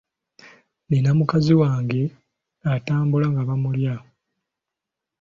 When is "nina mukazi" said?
0.89-1.53